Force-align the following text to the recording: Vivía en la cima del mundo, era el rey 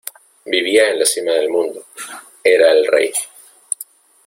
Vivía 0.45 0.89
en 0.89 0.97
la 0.97 1.05
cima 1.05 1.33
del 1.33 1.49
mundo, 1.49 1.85
era 2.43 2.71
el 2.71 2.87
rey 2.87 3.13